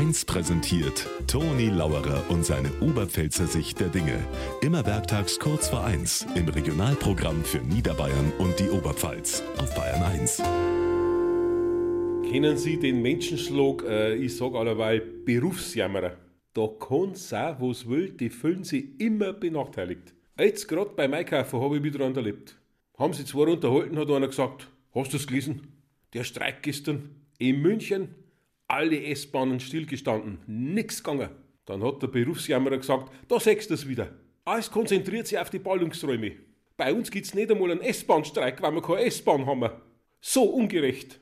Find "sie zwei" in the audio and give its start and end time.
23.12-23.52